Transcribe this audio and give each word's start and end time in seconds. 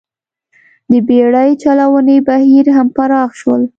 د 0.91 0.93
بېړۍ 1.07 1.49
چلونې 1.63 2.17
بهیر 2.27 2.65
هم 2.77 2.87
پراخ 2.95 3.29
شول. 3.39 3.61